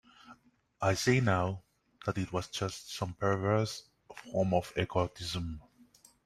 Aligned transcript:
I 0.81 0.95
see 0.95 1.19
now 1.21 1.61
that 2.07 2.17
it 2.17 2.33
was 2.33 2.47
just 2.47 2.91
some 2.95 3.13
perverse 3.13 3.83
form 4.31 4.51
of 4.55 4.73
egotism. 4.75 5.61